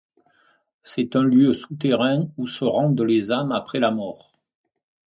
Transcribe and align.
C'est 0.81 1.15
un 1.15 1.21
lieu 1.21 1.53
souterrain, 1.53 2.27
où 2.37 2.47
se 2.47 2.65
rendent 2.65 2.99
les 3.01 3.31
âmes 3.31 3.51
après 3.51 3.79
la 3.79 3.91
mort. 3.91 4.31